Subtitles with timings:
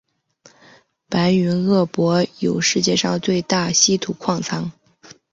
[1.09, 4.71] 白云鄂博有世界上最大稀土矿藏。